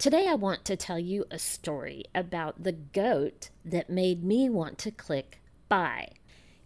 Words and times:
Today, 0.00 0.26
I 0.26 0.34
want 0.34 0.64
to 0.64 0.76
tell 0.76 0.98
you 0.98 1.26
a 1.30 1.38
story 1.38 2.06
about 2.14 2.62
the 2.62 2.72
goat 2.72 3.50
that 3.66 3.90
made 3.90 4.24
me 4.24 4.48
want 4.48 4.78
to 4.78 4.90
click 4.90 5.42
buy. 5.68 6.08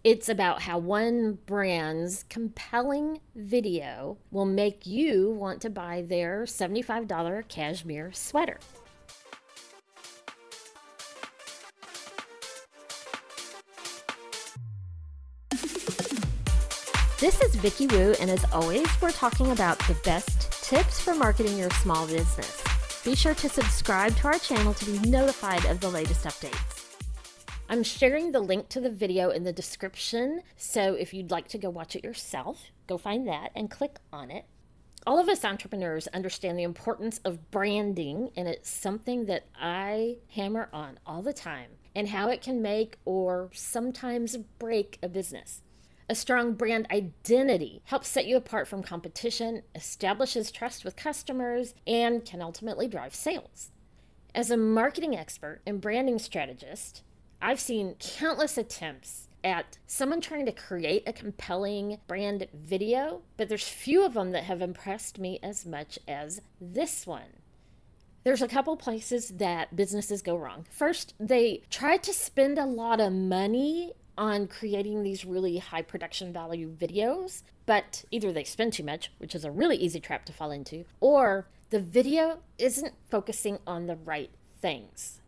It's 0.05 0.29
about 0.29 0.63
how 0.63 0.79
one 0.79 1.39
brand's 1.45 2.23
compelling 2.29 3.19
video 3.35 4.19
will 4.31 4.45
make 4.45 4.87
you 4.87 5.31
want 5.31 5.61
to 5.63 5.69
buy 5.69 6.05
their 6.07 6.45
$75 6.45 7.49
cashmere 7.49 8.13
sweater. 8.13 8.61
This 17.19 17.41
is 17.41 17.57
Vicky 17.57 17.89
Wu, 17.89 18.15
and 18.21 18.31
as 18.31 18.45
always, 18.53 18.87
we're 19.03 19.11
talking 19.11 19.51
about 19.51 19.81
the 19.89 19.97
best 20.05 20.53
tips 20.63 21.01
for 21.01 21.17
marketing 21.17 21.59
your 21.59 21.71
small 21.71 22.07
business. 22.07 22.64
Be 23.05 23.15
sure 23.15 23.35
to 23.35 23.51
subscribe 23.51 24.17
to 24.17 24.29
our 24.29 24.39
channel 24.39 24.73
to 24.73 24.85
be 24.87 25.11
notified 25.11 25.67
of 25.67 25.79
the 25.79 25.91
latest 25.91 26.25
updates. 26.25 26.97
I'm 27.69 27.83
sharing 27.83 28.33
the 28.33 28.41
link 28.41 28.71
to 28.71 28.81
the 28.81 28.89
video 28.89 29.29
in 29.29 29.45
the 29.45 29.53
description, 29.53 30.41
so 30.57 30.95
if 30.95 31.13
you'd 31.13 31.31
like 31.31 31.47
to 31.49 31.59
go 31.59 31.69
watch 31.69 31.95
it 31.95 32.03
yourself, 32.03 32.71
go 32.87 32.97
find 32.97 33.29
that 33.29 33.51
and 33.55 33.71
click 33.71 33.97
on 34.11 34.31
it. 34.31 34.47
All 35.07 35.19
of 35.19 35.29
us 35.29 35.45
entrepreneurs 35.45 36.09
understand 36.15 36.59
the 36.59 36.63
importance 36.63 37.21
of 37.27 37.51
branding, 37.51 38.31
and 38.39 38.49
it's 38.49 38.71
something 38.71 39.27
that 39.27 39.49
I 39.55 40.17
hammer 40.35 40.71
on 40.73 40.99
all 41.05 41.21
the 41.21 41.35
time, 41.35 41.73
and 41.95 42.09
how 42.09 42.31
it 42.31 42.41
can 42.41 42.63
make 42.63 42.97
or 43.05 43.51
sometimes 43.53 44.39
break 44.59 44.99
a 45.03 45.11
business. 45.11 45.61
A 46.09 46.15
strong 46.15 46.53
brand 46.53 46.87
identity 46.91 47.81
helps 47.85 48.09
set 48.09 48.27
you 48.27 48.37
apart 48.37 48.69
from 48.69 48.83
competition, 48.83 49.63
establishes 49.75 50.51
trust 50.51 50.85
with 50.85 50.97
customers, 50.97 51.75
and 51.87 52.25
can 52.25 52.43
ultimately 52.43 52.87
drive 52.87 53.15
sales. 53.15 53.71
As 54.35 54.51
a 54.51 54.57
marketing 54.57 55.17
expert 55.17 55.63
and 55.67 55.81
branding 55.81 56.19
strategist, 56.19 57.03
I've 57.41 57.61
seen 57.61 57.95
countless 57.99 58.59
attempts 58.59 59.29
at 59.43 59.79
someone 59.87 60.21
trying 60.21 60.45
to 60.47 60.53
create 60.53 61.05
a 61.07 61.13
compelling 61.13 61.99
brand 62.07 62.49
video, 62.53 63.23
but 63.37 63.49
there's 63.49 63.69
few 63.69 64.05
of 64.05 64.15
them 64.15 64.33
that 64.33 64.45
have 64.45 64.61
impressed 64.61 65.19
me 65.19 65.39
as 65.43 65.65
much 65.65 65.99
as 66.07 66.43
this 66.61 67.07
one. 67.07 67.39
There's 68.25 68.43
a 68.43 68.49
couple 68.49 68.77
places 68.77 69.29
that 69.37 69.77
businesses 69.77 70.23
go 70.23 70.37
wrong. 70.37 70.67
First, 70.71 71.15
they 71.21 71.63
try 71.71 71.99
to 71.99 72.13
spend 72.13 72.59
a 72.59 72.65
lot 72.65 73.01
of 73.01 73.13
money 73.13 73.93
on 74.17 74.47
creating 74.47 75.03
these 75.03 75.25
really 75.25 75.59
high 75.59 75.83
production 75.83 76.33
value 76.33 76.71
videos, 76.75 77.43
but 77.67 78.05
either 78.11 78.33
they 78.33 78.45
spend 78.45 78.73
too 78.73 78.85
much, 78.85 79.11
which 79.19 79.35
is 79.35 79.45
a 79.45 79.51
really 79.51 79.77
easy 79.77 80.01
trap 80.01 80.25
to 80.27 80.33
fall 80.33 80.51
into, 80.51 80.85
or 81.01 81.47
the 81.71 81.81
video 81.81 82.39
isn't 82.59 82.95
focusing 83.11 83.59
on 83.67 83.87
the 83.87 83.97
right 83.97 84.31
things. 84.61 85.21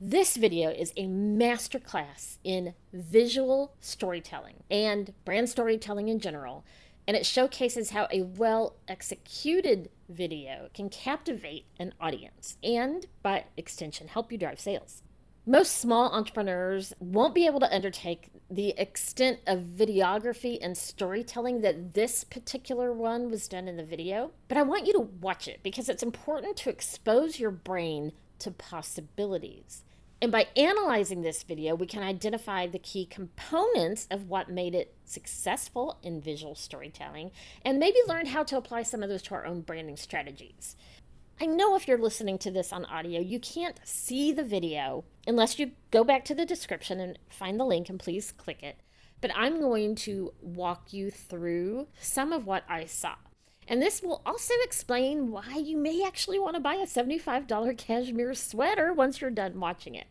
This 0.00 0.36
video 0.36 0.70
is 0.70 0.92
a 0.96 1.06
masterclass 1.06 2.38
in 2.44 2.74
visual 2.92 3.74
storytelling 3.80 4.62
and 4.70 5.12
brand 5.24 5.48
storytelling 5.48 6.08
in 6.08 6.20
general, 6.20 6.64
and 7.08 7.16
it 7.16 7.26
showcases 7.26 7.90
how 7.90 8.06
a 8.12 8.22
well 8.22 8.76
executed 8.86 9.88
video 10.08 10.68
can 10.72 10.88
captivate 10.88 11.64
an 11.80 11.94
audience 12.00 12.58
and, 12.62 13.06
by 13.22 13.46
extension, 13.56 14.08
help 14.08 14.30
you 14.30 14.38
drive 14.38 14.60
sales 14.60 15.02
most 15.48 15.78
small 15.78 16.12
entrepreneurs 16.12 16.92
won't 17.00 17.34
be 17.34 17.46
able 17.46 17.58
to 17.58 17.74
undertake 17.74 18.28
the 18.50 18.78
extent 18.78 19.38
of 19.46 19.60
videography 19.60 20.58
and 20.60 20.76
storytelling 20.76 21.62
that 21.62 21.94
this 21.94 22.22
particular 22.22 22.92
one 22.92 23.30
was 23.30 23.48
done 23.48 23.66
in 23.66 23.78
the 23.78 23.82
video. 23.82 24.30
But 24.46 24.58
I 24.58 24.62
want 24.62 24.86
you 24.86 24.92
to 24.92 25.00
watch 25.00 25.48
it 25.48 25.60
because 25.62 25.88
it's 25.88 26.02
important 26.02 26.58
to 26.58 26.68
expose 26.68 27.40
your 27.40 27.50
brain 27.50 28.12
to 28.40 28.50
possibilities. 28.50 29.84
And 30.20 30.30
by 30.30 30.48
analyzing 30.54 31.22
this 31.22 31.42
video, 31.44 31.74
we 31.74 31.86
can 31.86 32.02
identify 32.02 32.66
the 32.66 32.78
key 32.78 33.06
components 33.06 34.06
of 34.10 34.28
what 34.28 34.50
made 34.50 34.74
it 34.74 34.94
successful 35.06 35.96
in 36.02 36.20
visual 36.20 36.56
storytelling 36.56 37.30
and 37.64 37.78
maybe 37.78 37.96
learn 38.06 38.26
how 38.26 38.42
to 38.42 38.58
apply 38.58 38.82
some 38.82 39.02
of 39.02 39.08
those 39.08 39.22
to 39.22 39.34
our 39.34 39.46
own 39.46 39.62
branding 39.62 39.96
strategies. 39.96 40.76
I 41.40 41.46
know 41.46 41.76
if 41.76 41.86
you're 41.86 41.98
listening 41.98 42.38
to 42.38 42.50
this 42.50 42.72
on 42.72 42.84
audio, 42.86 43.20
you 43.20 43.38
can't 43.38 43.78
see 43.84 44.32
the 44.32 44.42
video 44.42 45.04
unless 45.24 45.56
you 45.56 45.70
go 45.92 46.02
back 46.02 46.24
to 46.24 46.34
the 46.34 46.44
description 46.44 46.98
and 46.98 47.16
find 47.28 47.60
the 47.60 47.64
link 47.64 47.88
and 47.88 48.00
please 48.00 48.32
click 48.32 48.60
it. 48.64 48.80
But 49.20 49.30
I'm 49.36 49.60
going 49.60 49.94
to 49.96 50.32
walk 50.40 50.92
you 50.92 51.12
through 51.12 51.86
some 52.00 52.32
of 52.32 52.44
what 52.44 52.64
I 52.68 52.86
saw. 52.86 53.14
And 53.68 53.80
this 53.80 54.02
will 54.02 54.20
also 54.26 54.54
explain 54.64 55.30
why 55.30 55.58
you 55.58 55.76
may 55.76 56.02
actually 56.04 56.40
want 56.40 56.56
to 56.56 56.60
buy 56.60 56.74
a 56.74 56.86
$75 56.86 57.76
cashmere 57.76 58.34
sweater 58.34 58.92
once 58.92 59.20
you're 59.20 59.30
done 59.30 59.60
watching 59.60 59.94
it. 59.94 60.06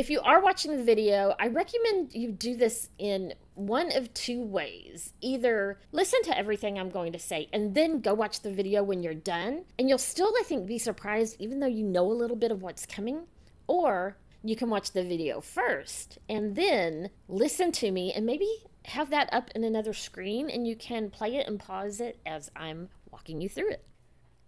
If 0.00 0.08
you 0.08 0.22
are 0.22 0.40
watching 0.40 0.74
the 0.74 0.82
video, 0.82 1.34
I 1.38 1.48
recommend 1.48 2.14
you 2.14 2.32
do 2.32 2.56
this 2.56 2.88
in 2.96 3.34
one 3.52 3.94
of 3.94 4.14
two 4.14 4.40
ways. 4.40 5.12
Either 5.20 5.78
listen 5.92 6.22
to 6.22 6.38
everything 6.38 6.78
I'm 6.78 6.88
going 6.88 7.12
to 7.12 7.18
say 7.18 7.50
and 7.52 7.74
then 7.74 8.00
go 8.00 8.14
watch 8.14 8.40
the 8.40 8.50
video 8.50 8.82
when 8.82 9.02
you're 9.02 9.12
done, 9.12 9.66
and 9.78 9.90
you'll 9.90 9.98
still, 9.98 10.32
I 10.40 10.42
think, 10.42 10.66
be 10.66 10.78
surprised 10.78 11.36
even 11.38 11.60
though 11.60 11.66
you 11.66 11.84
know 11.84 12.10
a 12.10 12.14
little 12.14 12.34
bit 12.34 12.50
of 12.50 12.62
what's 12.62 12.86
coming. 12.86 13.26
Or 13.66 14.16
you 14.42 14.56
can 14.56 14.70
watch 14.70 14.92
the 14.92 15.04
video 15.04 15.42
first 15.42 16.16
and 16.30 16.56
then 16.56 17.10
listen 17.28 17.70
to 17.72 17.90
me 17.90 18.10
and 18.14 18.24
maybe 18.24 18.48
have 18.86 19.10
that 19.10 19.28
up 19.34 19.50
in 19.54 19.64
another 19.64 19.92
screen 19.92 20.48
and 20.48 20.66
you 20.66 20.76
can 20.76 21.10
play 21.10 21.36
it 21.36 21.46
and 21.46 21.60
pause 21.60 22.00
it 22.00 22.18
as 22.24 22.50
I'm 22.56 22.88
walking 23.10 23.42
you 23.42 23.50
through 23.50 23.72
it 23.72 23.84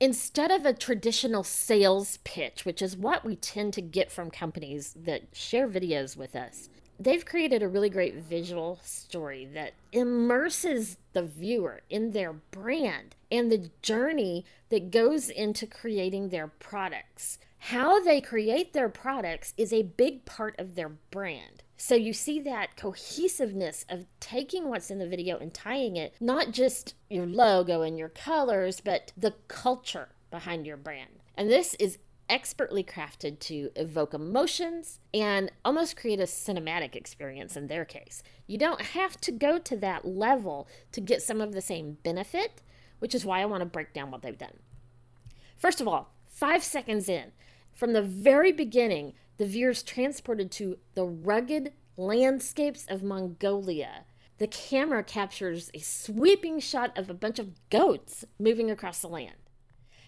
instead 0.02 0.50
of 0.50 0.66
a 0.66 0.72
traditional 0.74 1.44
sales 1.44 2.18
pitch, 2.24 2.64
which 2.64 2.82
is 2.82 2.96
what 2.96 3.24
we 3.24 3.36
tend 3.36 3.72
to 3.72 3.80
get 3.80 4.10
from 4.10 4.32
companies 4.32 4.96
that 4.96 5.22
share 5.32 5.68
videos 5.68 6.16
with 6.16 6.34
us, 6.34 6.68
they've 6.98 7.24
created 7.24 7.62
a 7.62 7.68
really 7.68 7.88
great 7.88 8.16
visual 8.16 8.80
story 8.82 9.48
that 9.54 9.74
immerses 9.92 10.96
the 11.12 11.22
viewer 11.22 11.82
in 11.88 12.10
their 12.10 12.32
brand 12.32 13.14
and 13.30 13.50
the 13.50 13.70
journey 13.80 14.44
that 14.70 14.90
goes 14.90 15.28
into 15.28 15.68
creating 15.68 16.30
their 16.30 16.48
products. 16.48 17.38
How 17.58 18.02
they 18.02 18.20
create 18.20 18.72
their 18.72 18.88
products 18.88 19.54
is 19.56 19.72
a 19.72 19.82
big 19.82 20.24
part 20.24 20.56
of 20.58 20.74
their 20.74 20.88
brand. 21.12 21.62
So 21.84 21.96
you 21.96 22.12
see 22.12 22.38
that 22.42 22.76
cohesiveness 22.76 23.84
of 23.88 24.06
taking 24.20 24.68
what's 24.68 24.88
in 24.88 25.00
the 25.00 25.08
video 25.08 25.36
and 25.38 25.52
tying 25.52 25.96
it, 25.96 26.14
not 26.20 26.52
just 26.52 26.94
your 27.10 27.26
logo 27.26 27.82
and 27.82 27.98
your 27.98 28.08
colors, 28.08 28.80
but 28.80 29.12
the 29.16 29.34
culture 29.48 30.10
behind 30.30 30.64
your 30.64 30.76
brand. 30.76 31.10
And 31.34 31.50
this 31.50 31.74
is 31.80 31.98
expertly 32.28 32.84
crafted 32.84 33.40
to 33.40 33.72
evoke 33.74 34.14
emotions 34.14 35.00
and 35.12 35.50
almost 35.64 35.96
create 35.96 36.20
a 36.20 36.22
cinematic 36.22 36.94
experience 36.94 37.56
in 37.56 37.66
their 37.66 37.84
case. 37.84 38.22
You 38.46 38.58
don't 38.58 38.82
have 38.82 39.20
to 39.22 39.32
go 39.32 39.58
to 39.58 39.76
that 39.78 40.06
level 40.06 40.68
to 40.92 41.00
get 41.00 41.20
some 41.20 41.40
of 41.40 41.52
the 41.52 41.60
same 41.60 41.98
benefit, 42.04 42.62
which 43.00 43.12
is 43.12 43.24
why 43.24 43.40
I 43.40 43.46
want 43.46 43.62
to 43.62 43.66
break 43.66 43.92
down 43.92 44.12
what 44.12 44.22
they've 44.22 44.38
done. 44.38 44.60
First 45.58 45.80
of 45.80 45.88
all, 45.88 46.14
five 46.28 46.62
seconds 46.62 47.08
in, 47.08 47.32
from 47.74 47.92
the 47.92 48.02
very 48.02 48.52
beginning, 48.52 49.14
the 49.38 49.46
viewer's 49.46 49.82
transported 49.82 50.50
to 50.52 50.78
the 50.94 51.04
rugged 51.04 51.72
landscapes 51.96 52.86
of 52.88 53.02
Mongolia. 53.02 54.04
The 54.38 54.46
camera 54.46 55.04
captures 55.04 55.70
a 55.74 55.78
sweeping 55.78 56.58
shot 56.60 56.96
of 56.96 57.08
a 57.08 57.14
bunch 57.14 57.38
of 57.38 57.68
goats 57.70 58.24
moving 58.38 58.70
across 58.70 59.00
the 59.00 59.08
land. 59.08 59.36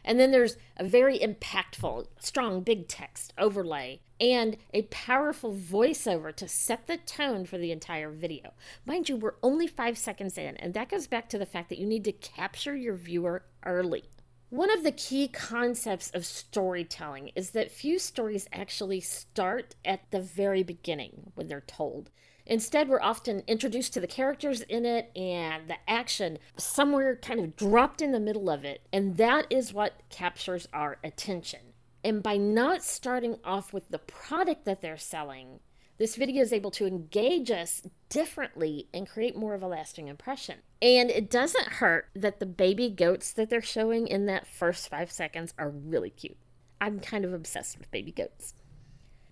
And 0.04 0.20
then 0.20 0.32
there's 0.32 0.56
a 0.76 0.84
very 0.84 1.18
impactful, 1.18 2.06
strong, 2.20 2.60
big 2.60 2.88
text 2.88 3.32
overlay 3.38 4.00
and 4.20 4.56
a 4.72 4.82
powerful 4.82 5.54
voiceover 5.54 6.34
to 6.36 6.46
set 6.46 6.86
the 6.86 6.98
tone 6.98 7.46
for 7.46 7.58
the 7.58 7.72
entire 7.72 8.10
video. 8.10 8.52
Mind 8.84 9.08
you, 9.08 9.16
we're 9.16 9.34
only 9.42 9.66
five 9.66 9.98
seconds 9.98 10.38
in, 10.38 10.56
and 10.58 10.74
that 10.74 10.88
goes 10.88 11.06
back 11.06 11.28
to 11.30 11.38
the 11.38 11.46
fact 11.46 11.68
that 11.70 11.78
you 11.78 11.86
need 11.86 12.04
to 12.04 12.12
capture 12.12 12.76
your 12.76 12.94
viewer 12.94 13.44
early. 13.64 14.04
One 14.54 14.70
of 14.70 14.84
the 14.84 14.92
key 14.92 15.26
concepts 15.26 16.10
of 16.10 16.24
storytelling 16.24 17.32
is 17.34 17.50
that 17.50 17.72
few 17.72 17.98
stories 17.98 18.46
actually 18.52 19.00
start 19.00 19.74
at 19.84 20.08
the 20.12 20.20
very 20.20 20.62
beginning 20.62 21.32
when 21.34 21.48
they're 21.48 21.62
told. 21.62 22.10
Instead, 22.46 22.88
we're 22.88 23.00
often 23.00 23.42
introduced 23.48 23.94
to 23.94 24.00
the 24.00 24.06
characters 24.06 24.60
in 24.60 24.86
it 24.86 25.10
and 25.16 25.66
the 25.66 25.78
action 25.88 26.38
somewhere 26.56 27.16
kind 27.16 27.40
of 27.40 27.56
dropped 27.56 28.00
in 28.00 28.12
the 28.12 28.20
middle 28.20 28.48
of 28.48 28.64
it, 28.64 28.82
and 28.92 29.16
that 29.16 29.48
is 29.50 29.74
what 29.74 30.08
captures 30.08 30.68
our 30.72 30.98
attention. 31.02 31.72
And 32.04 32.22
by 32.22 32.36
not 32.36 32.84
starting 32.84 33.38
off 33.42 33.72
with 33.72 33.88
the 33.88 33.98
product 33.98 34.66
that 34.66 34.82
they're 34.82 34.96
selling, 34.96 35.58
this 35.98 36.16
video 36.16 36.42
is 36.42 36.52
able 36.52 36.70
to 36.72 36.86
engage 36.86 37.50
us 37.50 37.82
differently 38.08 38.88
and 38.92 39.08
create 39.08 39.36
more 39.36 39.54
of 39.54 39.62
a 39.62 39.66
lasting 39.66 40.08
impression. 40.08 40.56
And 40.82 41.10
it 41.10 41.30
doesn't 41.30 41.74
hurt 41.74 42.08
that 42.14 42.40
the 42.40 42.46
baby 42.46 42.90
goats 42.90 43.32
that 43.32 43.50
they're 43.50 43.62
showing 43.62 44.06
in 44.06 44.26
that 44.26 44.46
first 44.46 44.88
five 44.88 45.10
seconds 45.10 45.54
are 45.58 45.70
really 45.70 46.10
cute. 46.10 46.36
I'm 46.80 47.00
kind 47.00 47.24
of 47.24 47.32
obsessed 47.32 47.78
with 47.78 47.90
baby 47.90 48.12
goats. 48.12 48.54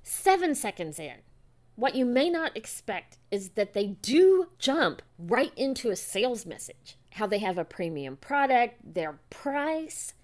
Seven 0.03 0.55
seconds 0.55 0.99
in, 0.99 1.19
what 1.75 1.95
you 1.95 2.05
may 2.05 2.31
not 2.31 2.57
expect 2.57 3.19
is 3.31 3.51
that 3.51 3.73
they 3.73 3.87
do 3.87 4.49
jump 4.59 5.03
right 5.19 5.53
into 5.57 5.91
a 5.91 5.97
sales 5.97 6.47
message. 6.47 6.97
How 7.13 7.27
they 7.27 7.39
have 7.39 7.59
a 7.59 7.65
premium 7.65 8.17
product, 8.17 8.95
their 8.95 9.19
price, 9.31 10.15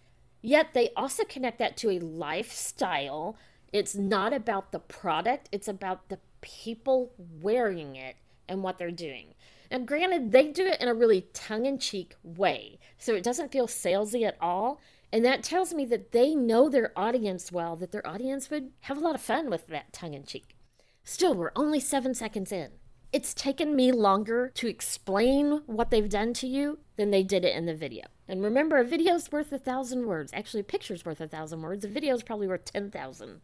Yet 0.41 0.73
they 0.73 0.91
also 0.97 1.25
connect 1.25 1.59
that 1.59 1.77
to 1.79 1.91
a 1.91 1.99
lifestyle. 1.99 3.37
It's 3.73 3.95
not 3.95 4.33
about 4.33 4.73
the 4.73 4.79
product, 4.79 5.49
it's 5.53 5.69
about 5.69 6.09
the 6.09 6.19
people 6.41 7.13
wearing 7.41 7.97
it 7.97 8.17
and 8.49 8.63
what 8.63 8.79
they're 8.79 8.91
doing. 8.91 9.35
And 9.71 9.87
granted, 9.87 10.33
they 10.33 10.49
do 10.49 10.65
it 10.67 10.81
in 10.81 10.89
a 10.89 10.95
really 10.95 11.27
tongue 11.33 11.67
in 11.67 11.79
cheek 11.79 12.15
way, 12.23 12.79
so 12.97 13.15
it 13.15 13.23
doesn't 13.23 13.53
feel 13.53 13.67
salesy 13.67 14.27
at 14.27 14.37
all. 14.41 14.81
And 15.13 15.25
that 15.25 15.43
tells 15.43 15.73
me 15.73 15.85
that 15.87 16.13
they 16.13 16.35
know 16.35 16.69
their 16.69 16.93
audience 16.97 17.51
well, 17.51 17.77
that 17.77 17.93
their 17.93 18.07
audience 18.07 18.51
would 18.51 18.71
have 18.83 18.99
a 18.99 19.01
lot 19.01 19.15
of 19.15 19.21
fun 19.21 19.51
with 19.51 19.67
that 19.69 19.93
tongue 19.93 20.15
in 20.15 20.25
cheek. 20.25 20.57
Still, 21.05 21.35
we're 21.35 21.53
only 21.57 21.81
seven 21.81 22.15
seconds 22.15 22.53
in. 22.53 22.71
It's 23.11 23.33
taken 23.33 23.75
me 23.75 23.91
longer 23.91 24.51
to 24.55 24.69
explain 24.69 25.63
what 25.65 25.91
they've 25.91 26.09
done 26.09 26.35
to 26.35 26.47
you 26.47 26.79
than 26.97 27.11
they 27.11 27.23
did 27.23 27.43
it 27.43 27.57
in 27.57 27.65
the 27.65 27.75
video. 27.75 28.05
And 28.29 28.43
remember, 28.43 28.77
a 28.77 28.85
video's 28.85 29.33
worth 29.33 29.51
a 29.51 29.59
thousand 29.59 30.07
words. 30.07 30.31
Actually, 30.35 30.61
a 30.61 30.65
picture's 30.65 31.07
worth 31.07 31.23
a 31.23 31.27
thousand 31.27 31.63
words. 31.63 31.87
A 31.87 31.89
video's 31.89 32.23
probably 32.23 32.47
worth 32.47 32.67
10,000. 32.67 33.41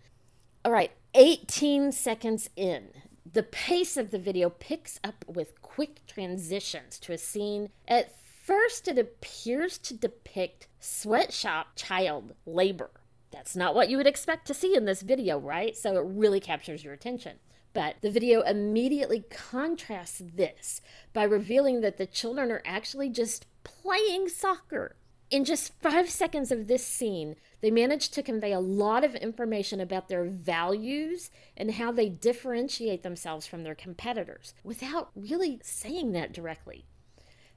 All 0.66 0.72
right, 0.72 0.92
18 1.14 1.92
seconds 1.92 2.50
in. 2.56 2.88
The 3.30 3.44
pace 3.44 3.96
of 3.96 4.10
the 4.10 4.18
video 4.18 4.50
picks 4.50 4.98
up 5.04 5.24
with 5.28 5.62
quick 5.62 6.04
transitions 6.08 6.98
to 7.00 7.12
a 7.12 7.18
scene. 7.18 7.68
At 7.86 8.16
first, 8.44 8.88
it 8.88 8.98
appears 8.98 9.78
to 9.78 9.94
depict 9.94 10.66
sweatshop 10.80 11.76
child 11.76 12.34
labor. 12.44 12.90
That's 13.30 13.54
not 13.54 13.76
what 13.76 13.88
you 13.88 13.96
would 13.96 14.08
expect 14.08 14.46
to 14.48 14.54
see 14.54 14.76
in 14.76 14.86
this 14.86 15.02
video, 15.02 15.38
right? 15.38 15.76
So 15.76 15.96
it 15.96 16.04
really 16.04 16.40
captures 16.40 16.82
your 16.82 16.92
attention. 16.92 17.38
But 17.72 17.96
the 18.02 18.10
video 18.10 18.42
immediately 18.42 19.24
contrasts 19.30 20.20
this 20.34 20.80
by 21.12 21.24
revealing 21.24 21.80
that 21.80 21.96
the 21.96 22.06
children 22.06 22.50
are 22.50 22.62
actually 22.64 23.08
just 23.08 23.46
playing 23.62 24.28
soccer. 24.28 24.96
In 25.30 25.44
just 25.44 25.72
five 25.80 26.10
seconds 26.10 26.52
of 26.52 26.68
this 26.68 26.86
scene, 26.86 27.36
they 27.64 27.70
manage 27.70 28.10
to 28.10 28.22
convey 28.22 28.52
a 28.52 28.60
lot 28.60 29.04
of 29.04 29.14
information 29.14 29.80
about 29.80 30.08
their 30.08 30.24
values 30.24 31.30
and 31.56 31.70
how 31.70 31.90
they 31.90 32.10
differentiate 32.10 33.02
themselves 33.02 33.46
from 33.46 33.62
their 33.62 33.74
competitors 33.74 34.52
without 34.62 35.08
really 35.16 35.58
saying 35.62 36.12
that 36.12 36.34
directly. 36.34 36.84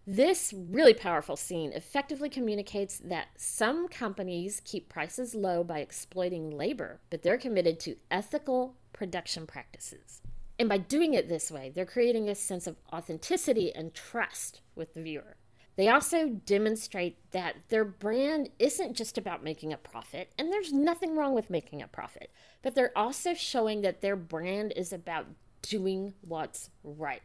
This 0.05 0.53
really 0.55 0.93
powerful 0.93 1.35
scene 1.35 1.73
effectively 1.73 2.29
communicates 2.29 2.99
that 2.99 3.27
some 3.35 3.89
companies 3.89 4.61
keep 4.63 4.87
prices 4.87 5.35
low 5.35 5.61
by 5.61 5.79
exploiting 5.79 6.51
labor, 6.51 7.01
but 7.09 7.21
they're 7.21 7.37
committed 7.37 7.77
to 7.81 7.97
ethical 8.09 8.75
production 8.93 9.45
practices. 9.45 10.21
And 10.57 10.69
by 10.69 10.77
doing 10.77 11.15
it 11.15 11.27
this 11.27 11.51
way, 11.51 11.69
they're 11.69 11.85
creating 11.85 12.29
a 12.29 12.35
sense 12.35 12.65
of 12.65 12.77
authenticity 12.93 13.75
and 13.75 13.93
trust 13.93 14.61
with 14.73 14.93
the 14.93 15.01
viewer. 15.01 15.36
They 15.77 15.89
also 15.89 16.27
demonstrate 16.27 17.17
that 17.31 17.55
their 17.69 17.85
brand 17.85 18.49
isn't 18.57 18.95
just 18.95 19.17
about 19.17 19.43
making 19.43 19.71
a 19.71 19.77
profit, 19.77 20.31
and 20.37 20.51
there's 20.51 20.73
nothing 20.73 21.15
wrong 21.15 21.35
with 21.35 21.51
making 21.51 21.83
a 21.83 21.87
profit, 21.87 22.31
but 22.63 22.73
they're 22.73 22.97
also 22.97 23.35
showing 23.35 23.81
that 23.81 24.01
their 24.01 24.15
brand 24.15 24.73
is 24.75 24.91
about 24.91 25.27
doing 25.61 26.15
what's 26.21 26.71
right. 26.83 27.21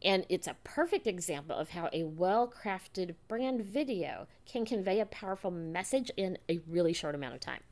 And 0.00 0.24
it's 0.28 0.46
a 0.46 0.56
perfect 0.62 1.08
example 1.08 1.56
of 1.56 1.70
how 1.70 1.90
a 1.92 2.04
well 2.04 2.46
crafted 2.48 3.16
brand 3.26 3.62
video 3.62 4.28
can 4.46 4.64
convey 4.64 5.00
a 5.00 5.06
powerful 5.06 5.50
message 5.50 6.12
in 6.16 6.38
a 6.48 6.60
really 6.68 6.92
short 6.92 7.16
amount 7.16 7.34
of 7.34 7.40
time. 7.40 7.62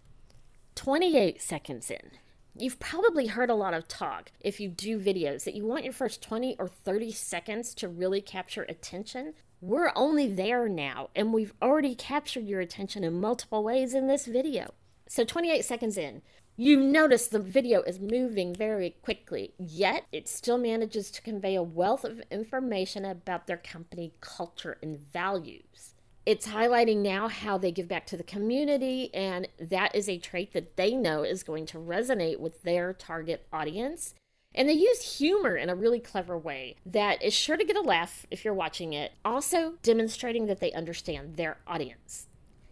28 0.75 1.40
seconds 1.40 1.88
in. 1.88 2.11
You've 2.58 2.81
probably 2.81 3.26
heard 3.26 3.50
a 3.50 3.55
lot 3.55 3.75
of 3.75 3.87
talk 3.87 4.32
if 4.40 4.61
you 4.61 4.69
do 4.70 4.99
videos 4.99 5.44
that 5.44 5.55
you 5.55 5.67
want 5.67 5.84
your 5.84 5.93
first 5.93 6.23
20 6.23 6.56
or 6.58 6.67
30 6.67 7.12
seconds 7.12 7.75
to 7.75 7.87
really 7.87 8.20
capture 8.20 8.64
attention. 8.69 9.34
We're 9.61 9.93
only 9.97 10.29
there 10.29 10.69
now, 10.69 11.08
and 11.17 11.32
we've 11.32 11.55
already 11.62 11.94
captured 11.94 12.47
your 12.47 12.61
attention 12.61 13.03
in 13.03 13.20
multiple 13.20 13.64
ways 13.64 13.94
in 13.94 14.06
this 14.06 14.26
video. 14.26 14.75
So, 15.08 15.25
28 15.25 15.64
seconds 15.64 15.97
in, 15.97 16.20
you 16.56 16.79
notice 16.79 17.26
the 17.26 17.38
video 17.38 17.81
is 17.82 17.99
moving 17.99 18.55
very 18.55 18.97
quickly, 19.03 19.55
yet 19.58 20.05
it 20.12 20.29
still 20.29 20.58
manages 20.58 21.11
to 21.11 21.23
convey 21.23 21.55
a 21.55 21.62
wealth 21.62 22.05
of 22.05 22.20
information 22.31 23.05
about 23.05 23.47
their 23.47 23.56
company 23.56 24.12
culture 24.20 24.76
and 24.82 24.99
values. 24.99 25.94
It's 26.26 26.49
highlighting 26.49 26.99
now 26.99 27.29
how 27.29 27.56
they 27.56 27.70
give 27.73 27.88
back 27.88 28.05
to 28.06 28.17
the 28.17 28.25
community, 28.25 29.14
and 29.14 29.49
that 29.59 29.94
is 29.94 30.09
a 30.09 30.19
trait 30.19 30.52
that 30.52 30.76
they 30.76 30.94
know 30.94 31.23
is 31.23 31.43
going 31.43 31.64
to 31.67 31.79
resonate 31.79 32.41
with 32.41 32.62
their 32.62 32.93
target 32.93 33.47
audience. 33.52 34.14
And 34.56 34.69
they 34.69 34.73
use 34.73 35.19
humor 35.19 35.55
in 35.55 35.69
a 35.69 35.75
really 35.75 36.00
clever 36.00 36.38
way 36.38 36.76
that 36.87 37.23
is 37.23 37.35
sure 37.35 37.58
to 37.58 37.64
get 37.64 37.76
a 37.76 37.82
laugh 37.82 38.26
if 38.31 38.43
you're 38.43 38.55
watching 38.55 38.94
it, 38.94 39.12
also 39.23 39.75
demonstrating 39.82 40.47
that 40.47 40.61
they 40.61 40.73
understand 40.73 41.37
their 41.37 41.58
audience. 41.67 42.29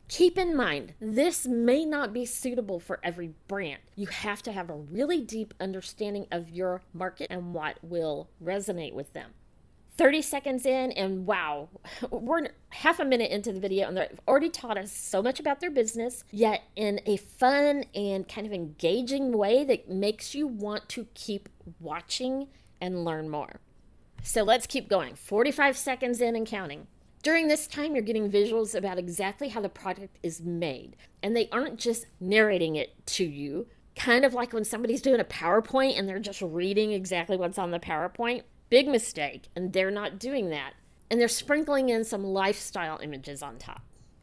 Keep 0.08 0.38
in 0.38 0.56
mind, 0.56 0.94
this 1.00 1.46
may 1.46 1.84
not 1.84 2.12
be 2.12 2.24
suitable 2.24 2.80
for 2.80 3.00
every 3.02 3.32
brand. 3.48 3.80
You 3.96 4.06
have 4.06 4.42
to 4.42 4.52
have 4.52 4.70
a 4.70 4.74
really 4.74 5.20
deep 5.20 5.52
understanding 5.60 6.26
of 6.30 6.48
your 6.48 6.82
market 6.92 7.28
and 7.30 7.52
what 7.52 7.78
will 7.82 8.28
resonate 8.42 8.94
with 8.94 9.12
them. 9.12 9.32
30 9.96 10.22
seconds 10.22 10.66
in, 10.66 10.92
and 10.92 11.26
wow, 11.26 11.68
we're 12.10 12.48
half 12.70 12.98
a 12.98 13.04
minute 13.04 13.30
into 13.30 13.52
the 13.52 13.60
video, 13.60 13.88
and 13.88 13.96
they've 13.96 14.20
already 14.26 14.50
taught 14.50 14.76
us 14.76 14.92
so 14.92 15.22
much 15.22 15.38
about 15.38 15.60
their 15.60 15.70
business, 15.70 16.24
yet 16.30 16.62
in 16.76 17.00
a 17.06 17.16
fun 17.16 17.84
and 17.94 18.28
kind 18.28 18.46
of 18.46 18.52
engaging 18.52 19.36
way 19.36 19.64
that 19.64 19.88
makes 19.88 20.34
you 20.34 20.46
want 20.46 20.88
to 20.90 21.06
keep 21.14 21.48
watching 21.78 22.48
and 22.80 23.04
learn 23.04 23.28
more. 23.28 23.60
So 24.22 24.42
let's 24.42 24.66
keep 24.66 24.88
going. 24.88 25.14
45 25.14 25.76
seconds 25.76 26.20
in 26.20 26.34
and 26.34 26.46
counting. 26.46 26.86
During 27.22 27.48
this 27.48 27.66
time, 27.66 27.94
you're 27.94 28.04
getting 28.04 28.30
visuals 28.30 28.74
about 28.74 28.98
exactly 28.98 29.48
how 29.48 29.60
the 29.60 29.68
product 29.68 30.18
is 30.22 30.42
made, 30.42 30.96
and 31.22 31.36
they 31.36 31.48
aren't 31.50 31.78
just 31.78 32.06
narrating 32.20 32.76
it 32.76 33.06
to 33.06 33.24
you, 33.24 33.66
kind 33.96 34.24
of 34.24 34.34
like 34.34 34.52
when 34.52 34.64
somebody's 34.64 35.00
doing 35.00 35.20
a 35.20 35.24
PowerPoint 35.24 35.98
and 35.98 36.08
they're 36.08 36.18
just 36.18 36.42
reading 36.42 36.92
exactly 36.92 37.36
what's 37.36 37.58
on 37.58 37.70
the 37.70 37.78
PowerPoint. 37.78 38.42
Big 38.74 38.88
mistake, 38.88 39.50
and 39.54 39.72
they're 39.72 39.88
not 39.88 40.18
doing 40.18 40.50
that. 40.50 40.72
And 41.08 41.20
they're 41.20 41.28
sprinkling 41.28 41.90
in 41.90 42.02
some 42.02 42.24
lifestyle 42.24 42.98
images 43.00 43.40
on 43.40 43.56
top. 43.56 43.82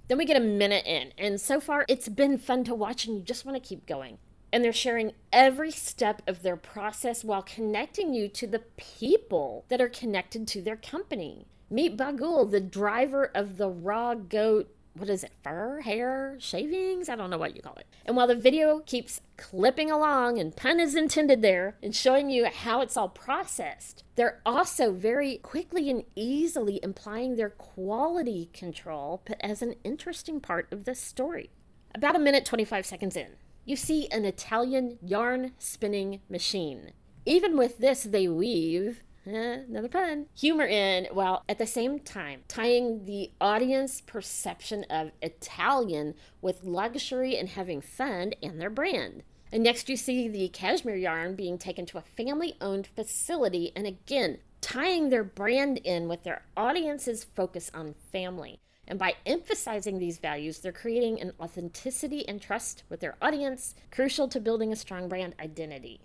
Then 0.09 0.18
we 0.18 0.25
get 0.25 0.36
a 0.36 0.42
minute 0.42 0.86
in, 0.86 1.13
and 1.18 1.39
so 1.39 1.62
far 1.62 1.86
it's 1.88 2.09
been 2.09 2.38
fun 2.38 2.65
to 2.65 2.75
watch, 2.75 3.06
and 3.06 3.15
you 3.15 3.24
just 3.24 3.45
want 3.45 3.56
to 3.56 3.65
keep 3.65 3.86
going. 3.86 4.18
And 4.51 4.62
they're 4.62 4.74
sharing 4.74 5.13
every 5.31 5.71
step 5.71 6.21
of 6.27 6.42
their 6.42 6.57
process 6.57 7.24
while 7.24 7.42
connecting 7.42 8.13
you 8.13 8.27
to 8.27 8.45
the 8.45 8.63
people 8.75 9.63
that 9.69 9.80
are 9.80 9.88
connected 9.88 10.50
to 10.50 10.62
their 10.62 10.75
company. 10.75 11.47
Meet 11.69 11.95
Bagul, 11.95 12.51
the 12.51 12.59
driver 12.59 13.31
of 13.33 13.56
the 13.56 13.69
raw 13.69 14.15
goat 14.15 14.75
what 14.94 15.10
is 15.10 15.24
it, 15.24 15.32
fur, 15.44 15.82
hair, 15.82 16.36
shavings? 16.40 17.10
I 17.10 17.16
don't 17.16 17.30
know 17.30 17.38
what 17.38 17.56
you 17.56 17.62
call 17.62 17.76
it. 17.76 17.88
And 18.06 18.16
while 18.16 18.28
the 18.28 18.36
video 18.36 18.80
keeps 18.80 19.22
clipping 19.38 19.90
along, 19.90 20.40
and 20.40 20.56
pun 20.56 20.80
is 20.80 20.96
intended 20.96 21.42
there, 21.42 21.78
and 21.81 21.95
showing 21.95 22.30
you 22.30 22.45
how 22.45 22.81
it's 22.81 22.98
all 22.98 23.10
processed, 23.10 24.04
they're 24.16 24.42
also 24.45 24.92
very 24.92 25.38
quickly 25.38 25.90
and 25.90 26.04
easily 26.16 26.80
implying 26.83 27.36
their 27.36 27.50
quality 27.50 28.50
control 28.54 29.24
as 29.40 29.62
an 29.62 29.76
interesting 29.83 30.40
part 30.40 30.71
of 30.71 30.83
the 30.83 30.95
story. 30.95 31.50
About 31.95 32.16
a 32.16 32.19
minute 32.19 32.45
25 32.45 32.86
seconds 32.86 33.16
in, 33.16 33.36
you 33.66 33.76
see 33.76 34.07
an 34.10 34.26
Italian 34.26 34.98
yarn 35.02 35.54
spinning 35.57 36.21
machine. 36.30 36.92
Even 37.26 37.57
with 37.57 37.78
this, 37.78 38.04
they 38.04 38.28
weave 38.28 39.04
another 39.25 39.87
pun. 39.87 40.25
Humor 40.37 40.66
in, 40.66 41.07
while 41.11 41.44
at 41.47 41.57
the 41.57 41.68
same 41.68 41.99
time 41.99 42.42
tying 42.47 43.06
the 43.06 43.31
audience 43.40 44.01
perception 44.01 44.85
of 44.90 45.11
Italian 45.21 46.16
with 46.42 46.63
luxury 46.63 47.37
and 47.37 47.49
having 47.49 47.81
fun 47.81 48.33
and 48.42 48.59
their 48.59 48.69
brand. 48.69 49.23
And 49.51 49.63
next, 49.63 49.90
you 49.90 49.97
see 49.97 50.28
the 50.28 50.47
cashmere 50.47 50.95
yarn 50.95 51.35
being 51.35 51.57
taken 51.57 51.85
to 51.87 51.97
a 51.97 52.01
family 52.01 52.56
owned 52.61 52.87
facility, 52.87 53.73
and 53.75 53.85
again, 53.85 54.37
tying 54.61 55.09
their 55.09 55.25
brand 55.25 55.78
in 55.80 56.07
with 56.07 56.23
their 56.23 56.44
audience's 56.56 57.23
focus 57.23 57.69
on 57.73 57.95
family. 58.11 58.59
And 58.87 58.97
by 58.97 59.16
emphasizing 59.25 59.99
these 59.99 60.18
values, 60.18 60.59
they're 60.59 60.71
creating 60.71 61.21
an 61.21 61.33
authenticity 61.40 62.28
and 62.28 62.42
trust 62.42 62.83
with 62.90 62.99
their 62.99 63.16
audience, 63.21 63.75
crucial 63.92 64.28
to 64.30 64.40
building 64.40 64.71
a 64.71 64.75
strong 64.75 65.07
brand 65.07 65.35
identity. 65.40 65.99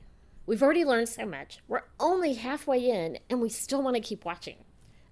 We've 0.46 0.62
already 0.62 0.84
learned 0.84 1.08
so 1.08 1.26
much. 1.26 1.58
We're 1.66 1.82
only 1.98 2.34
halfway 2.34 2.88
in, 2.88 3.18
and 3.28 3.40
we 3.40 3.48
still 3.48 3.82
want 3.82 3.96
to 3.96 4.00
keep 4.00 4.24
watching. 4.24 4.58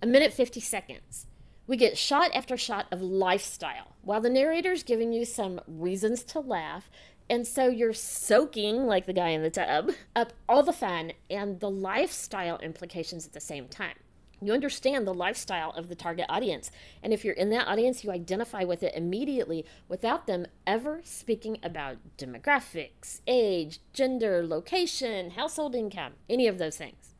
A 0.00 0.06
minute 0.06 0.32
50 0.32 0.60
seconds. 0.60 1.26
We 1.66 1.76
get 1.76 1.98
shot 1.98 2.30
after 2.32 2.56
shot 2.56 2.86
of 2.92 3.02
lifestyle, 3.02 3.96
while 4.02 4.20
the 4.20 4.30
narrator's 4.30 4.84
giving 4.84 5.12
you 5.12 5.24
some 5.24 5.60
reasons 5.66 6.22
to 6.24 6.38
laugh, 6.38 6.88
and 7.28 7.46
so 7.46 7.66
you're 7.66 7.92
soaking, 7.92 8.86
like 8.86 9.06
the 9.06 9.12
guy 9.12 9.30
in 9.30 9.42
the 9.42 9.50
tub, 9.50 9.90
up 10.14 10.34
all 10.48 10.62
the 10.62 10.72
fun 10.72 11.12
and 11.28 11.58
the 11.58 11.70
lifestyle 11.70 12.58
implications 12.58 13.26
at 13.26 13.32
the 13.32 13.40
same 13.40 13.66
time. 13.66 13.96
You 14.44 14.52
understand 14.52 15.06
the 15.06 15.14
lifestyle 15.14 15.70
of 15.70 15.88
the 15.88 15.94
target 15.94 16.26
audience. 16.28 16.70
And 17.02 17.12
if 17.12 17.24
you're 17.24 17.34
in 17.34 17.50
that 17.50 17.66
audience, 17.66 18.04
you 18.04 18.10
identify 18.10 18.64
with 18.64 18.82
it 18.82 18.94
immediately 18.94 19.64
without 19.88 20.26
them 20.26 20.46
ever 20.66 21.00
speaking 21.02 21.58
about 21.62 21.96
demographics, 22.18 23.20
age, 23.26 23.80
gender, 23.92 24.46
location, 24.46 25.30
household 25.30 25.74
income, 25.74 26.12
any 26.28 26.46
of 26.46 26.58
those 26.58 26.76
things. 26.76 27.14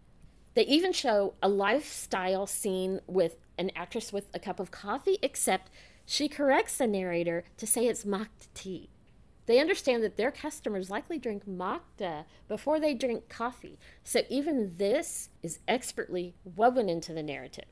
They 0.55 0.65
even 0.67 0.93
show 0.93 1.35
a 1.43 1.49
lifestyle 1.49 2.47
scene 2.47 3.01
with 3.07 3.39
an 3.59 3.71
actress 3.75 4.13
with 4.13 4.29
a 4.35 4.39
cup 4.39 4.61
of 4.61 4.71
coffee, 4.71 5.19
except 5.23 5.71
She 6.07 6.29
corrects 6.29 6.77
the 6.77 6.87
narrator 6.87 7.45
to 7.57 7.67
say 7.67 7.87
it's 7.87 8.05
matcha 8.05 8.49
tea. 8.53 8.91
They 9.47 9.59
understand 9.59 10.03
that 10.03 10.17
their 10.17 10.31
customers 10.31 10.91
likely 10.91 11.19
drink 11.19 11.47
matcha 11.47 12.25
before 12.49 12.81
they 12.81 12.95
drink 12.95 13.29
coffee, 13.29 13.79
so 14.03 14.23
even 14.31 14.77
this 14.79 15.29
is 15.43 15.59
expertly 15.69 16.35
woven 16.45 16.89
into 16.89 17.13
the 17.13 17.23
narrative. 17.23 17.67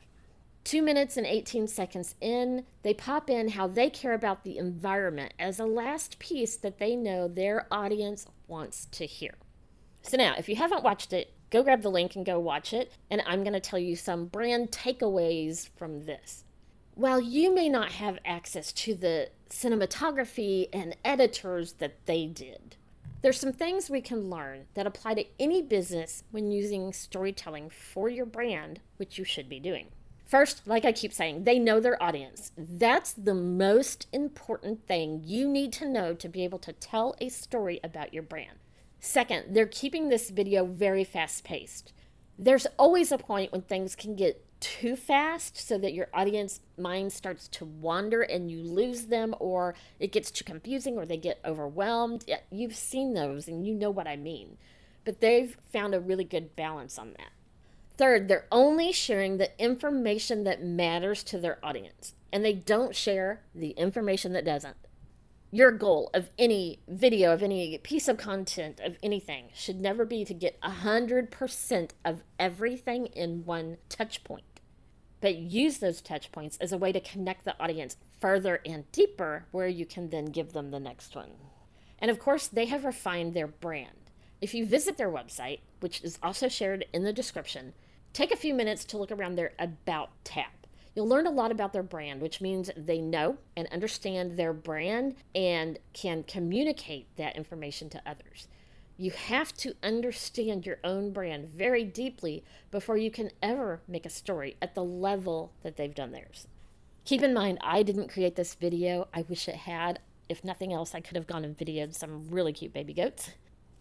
Two 0.65 0.83
minutes 0.83 1.17
and 1.17 1.27
18 1.27 1.67
seconds 1.67 2.15
in, 2.21 2.67
they 2.83 2.95
pop 2.95 3.29
in 3.29 3.49
how 3.51 3.67
they 3.67 3.91
care 3.91 4.13
about 4.13 4.45
the 4.45 4.59
environment 4.59 5.35
as 5.39 5.59
a 5.59 5.67
last 5.67 6.19
piece 6.19 6.57
that 6.57 6.79
they 6.79 6.95
know 6.95 7.27
their 7.27 7.67
audience 7.71 8.27
wants 8.47 8.87
to 8.93 9.07
hear. 9.07 9.35
So, 10.03 10.17
now, 10.17 10.35
if 10.39 10.49
you 10.49 10.57
haven't 10.57 10.85
watched 10.85 11.13
it, 11.13 11.33
go 11.51 11.63
grab 11.63 11.83
the 11.83 11.91
link 11.91 12.15
and 12.15 12.25
go 12.25 12.39
watch 12.39 12.73
it, 12.73 12.93
and 13.11 13.23
I'm 13.27 13.43
going 13.43 13.55
to 13.55 13.61
tell 13.61 13.79
you 13.79 13.97
some 13.97 14.27
brand 14.27 14.71
takeaways 14.71 15.69
from 15.77 16.05
this. 16.05 16.45
While 16.95 17.21
you 17.23 17.55
may 17.55 17.71
not 17.71 17.93
have 17.93 18.19
access 18.23 18.71
to 18.73 18.95
the 18.95 19.31
cinematography 19.49 20.69
and 20.75 20.95
editors 21.03 21.75
that 21.75 22.05
they 22.05 22.27
did, 22.27 22.77
there's 23.23 23.41
some 23.41 23.53
things 23.53 23.89
we 23.89 24.03
can 24.03 24.29
learn 24.29 24.67
that 24.75 24.87
apply 24.87 25.15
to 25.15 25.25
any 25.41 25.63
business 25.63 26.23
when 26.33 26.51
using 26.51 26.93
storytelling 26.93 27.71
for 27.71 28.11
your 28.11 28.27
brand, 28.27 28.81
which 28.99 29.17
you 29.17 29.25
should 29.25 29.49
be 29.49 29.59
doing. 29.59 29.87
First, 30.27 30.67
like 30.67 30.85
I 30.85 30.93
keep 30.93 31.15
saying, 31.15 31.45
they 31.45 31.59
know 31.59 31.81
their 31.81 32.03
audience. 32.03 32.53
That's 32.59 33.15
the 33.15 33.35
most 33.35 34.07
important 34.13 34.87
thing 34.87 35.23
you 35.25 35.49
need 35.49 35.73
to 35.75 35.89
know 35.89 36.13
to 36.15 36.29
be 36.29 36.45
able 36.45 36.59
to 36.59 36.75
tell 36.75 37.15
a 37.23 37.31
story 37.31 37.81
about 37.83 38.13
your 38.13 38.23
brand. 38.23 38.59
Second, 39.01 39.55
they're 39.55 39.67
keeping 39.67 40.09
this 40.09 40.29
video 40.29 40.67
very 40.67 41.05
fast 41.05 41.43
paced. 41.43 41.95
There's 42.39 42.67
always 42.79 43.13
a 43.13 43.19
point 43.19 43.51
when 43.51 43.63
things 43.63 43.97
can 43.97 44.15
get 44.15 44.45
too 44.63 44.95
fast 44.95 45.59
so 45.59 45.77
that 45.77 45.93
your 45.93 46.07
audience 46.15 46.61
mind 46.79 47.13
starts 47.13 47.49
to 47.49 47.65
wander 47.65 48.23
and 48.23 48.49
you 48.49 48.63
lose 48.63 49.07
them 49.07 49.35
or 49.41 49.75
it 49.99 50.13
gets 50.13 50.31
too 50.31 50.45
confusing 50.45 50.97
or 50.97 51.05
they 51.05 51.17
get 51.17 51.41
overwhelmed. 51.45 52.25
You've 52.51 52.77
seen 52.77 53.13
those 53.13 53.49
and 53.49 53.67
you 53.67 53.75
know 53.75 53.91
what 53.91 54.07
I 54.07 54.17
mean. 54.17 54.57
But 55.05 55.21
they've 55.21 55.57
found 55.73 55.95
a 55.95 56.01
really 56.01 56.25
good 56.25 56.55
balance 56.55 56.97
on 56.97 57.15
that. 57.19 57.33
Third, 57.97 58.29
they're 58.29 58.47
only 58.53 58.93
sharing 58.93 59.37
the 59.37 59.51
information 59.61 60.45
that 60.45 60.63
matters 60.63 61.25
to 61.25 61.39
their 61.39 61.59
audience 61.65 62.15
and 62.33 62.45
they 62.45 62.55
don't 62.55 62.95
share 62.95 63.43
the 63.55 63.71
information 63.71 64.33
that 64.33 64.45
doesn't. 64.45 64.77
Your 65.51 65.73
goal 65.73 66.09
of 66.15 66.31
any 66.39 66.79
video, 66.89 67.35
of 67.35 67.43
any 67.43 67.77
piece 67.79 68.09
of 68.09 68.17
content, 68.17 68.81
of 68.81 68.97
anything 69.03 69.51
should 69.55 69.81
never 69.81 70.05
be 70.05 70.25
to 70.25 70.33
get 70.33 70.59
100% 70.63 71.91
of 72.05 72.23
everything 72.39 73.07
in 73.07 73.45
one 73.45 73.77
touch 73.89 74.23
point 74.25 74.45
but 75.23 75.37
use 75.37 75.79
those 75.79 76.03
touch 76.03 76.31
points 76.33 76.59
as 76.59 76.73
a 76.73 76.77
way 76.77 76.93
to 76.93 77.01
connect 77.01 77.47
the 77.47 77.59
audience 77.59 77.97
further 78.21 78.61
and 78.67 78.91
deeper 78.93 79.47
where 79.53 79.69
you 79.69 79.87
can 79.87 80.11
then 80.11 80.27
give 80.27 80.53
them 80.53 80.71
the 80.71 80.81
next 80.81 81.15
one. 81.15 81.31
And 81.99 82.11
of 82.11 82.19
course, 82.19 82.49
they 82.49 82.67
have 82.67 82.85
refined 82.85 83.33
their 83.33 83.47
brand. 83.47 84.11
If 84.41 84.53
you 84.53 84.67
visit 84.67 84.97
their 84.99 85.11
website, 85.11 85.61
which 85.79 86.03
is 86.03 86.19
also 86.23 86.49
shared 86.49 86.85
in 86.93 87.05
the 87.05 87.13
description, 87.13 87.73
take 88.13 88.33
a 88.33 88.37
few 88.37 88.53
minutes 88.53 88.85
to 88.87 88.99
look 88.99 89.13
around 89.13 89.37
their 89.37 89.53
About 89.59 90.11
tab. 90.25 90.51
You'll 90.95 91.09
learn 91.09 91.29
a 91.29 91.31
lot 91.31 91.53
about 91.53 91.73
their 91.73 91.85
brand, 91.85 92.21
which 92.21 92.41
means 92.41 92.71
they 92.77 93.01
know 93.01 93.39
and 93.57 93.69
understand 93.69 94.37
their 94.37 94.53
brand 94.53 95.15
and 95.35 95.79
can 95.93 96.25
communicate 96.25 97.07
that 97.17 97.37
information 97.37 97.89
to 97.91 98.03
others. 98.05 98.49
You 99.03 99.11
have 99.11 99.53
to 99.55 99.75
understand 99.83 100.65
your 100.65 100.79
own 100.85 101.11
brand 101.13 101.49
very 101.49 101.83
deeply 101.83 102.45
before 102.71 102.97
you 102.97 103.11
can 103.11 103.33
ever 103.43 103.81
make 103.89 104.07
a 104.07 104.09
story 104.09 104.57
at 104.63 104.77
the 104.77 104.85
level 104.85 105.51
that 105.65 105.77
they've 105.77 105.93
done 105.93 106.13
theirs. 106.13 106.47
Keep 107.05 107.25
in 107.25 107.35
mind, 107.35 107.59
I 107.63 107.83
didn't 107.83 108.13
create 108.13 108.37
this 108.37 108.55
video. 108.55 109.09
I 109.13 109.23
wish 109.23 109.49
it 109.49 109.57
had. 109.57 109.99
If 110.29 110.45
nothing 110.45 110.73
else, 110.73 110.95
I 110.95 111.01
could 111.01 111.17
have 111.17 111.27
gone 111.27 111.45
and 111.45 111.59
videoed 111.59 111.97
some 111.97 112.29
really 112.31 112.53
cute 112.53 112.73
baby 112.73 112.95
goats. 112.95 113.33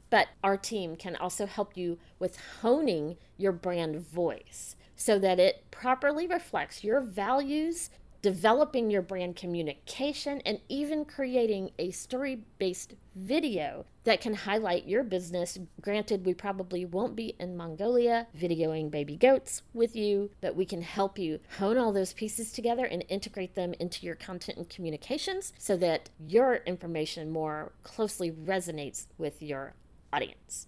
But 0.09 0.29
our 0.43 0.57
team 0.57 0.95
can 0.95 1.15
also 1.15 1.45
help 1.45 1.77
you 1.77 1.99
with 2.17 2.39
honing 2.63 3.17
your 3.37 3.51
brand 3.51 3.97
voice 3.97 4.75
so 4.95 5.19
that 5.19 5.39
it 5.39 5.69
properly 5.69 6.25
reflects 6.25 6.83
your 6.83 6.99
values 6.99 7.91
developing 8.21 8.91
your 8.91 9.01
brand 9.01 9.35
communication, 9.35 10.41
and 10.45 10.59
even 10.69 11.05
creating 11.05 11.71
a 11.79 11.91
story 11.91 12.43
based 12.59 12.93
video 13.15 13.85
that 14.03 14.21
can 14.21 14.33
highlight 14.33 14.87
your 14.87 15.03
business. 15.03 15.57
Granted, 15.81 16.25
we 16.25 16.33
probably 16.33 16.85
won't 16.85 17.15
be 17.15 17.35
in 17.39 17.57
Mongolia 17.57 18.27
videoing 18.37 18.89
baby 18.89 19.15
goats 19.15 19.61
with 19.73 19.95
you, 19.95 20.29
but 20.39 20.55
we 20.55 20.65
can 20.65 20.81
help 20.81 21.19
you 21.19 21.39
hone 21.57 21.77
all 21.77 21.91
those 21.91 22.13
pieces 22.13 22.51
together 22.51 22.85
and 22.85 23.03
integrate 23.09 23.55
them 23.55 23.73
into 23.79 24.05
your 24.05 24.15
content 24.15 24.57
and 24.57 24.69
communications 24.69 25.53
so 25.57 25.75
that 25.77 26.09
your 26.25 26.55
information 26.65 27.31
more 27.31 27.71
closely 27.83 28.31
resonates 28.31 29.07
with 29.17 29.41
your 29.41 29.73
audience. 30.13 30.67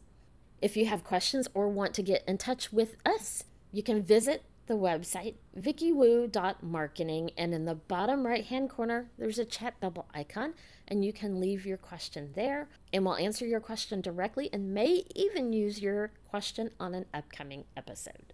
If 0.62 0.78
you 0.78 0.86
have 0.86 1.04
questions 1.04 1.48
or 1.54 1.68
want 1.68 1.94
to 1.96 2.04
get 2.04 2.24
in 2.28 2.38
touch 2.38 2.72
with 2.72 2.96
us, 3.06 3.44
you 3.72 3.84
can 3.84 4.04
visit 4.04 4.44
the 4.68 4.76
website, 4.76 5.36
vickywu.marketing, 5.60 7.32
and 7.38 7.54
in 7.54 7.66
the 7.66 7.76
bottom 7.76 8.26
right 8.26 8.46
hand 8.46 8.70
corner, 8.70 9.10
there's 9.18 9.40
a 9.40 9.46
chat 9.46 9.80
bubble 9.80 10.08
icon, 10.14 10.54
and 10.88 11.04
you 11.04 11.12
can 11.12 11.40
leave 11.40 11.66
your 11.66 11.78
question 11.78 12.32
there, 12.36 12.70
and 12.92 13.06
we'll 13.06 13.16
answer 13.16 13.46
your 13.46 13.60
question 13.60 14.02
directly 14.02 14.50
and 14.54 14.74
may 14.74 15.04
even 15.16 15.54
use 15.54 15.82
your 15.82 16.12
question 16.30 16.72
on 16.80 16.94
an 16.94 17.06
upcoming 17.14 17.66
episode. 17.76 18.34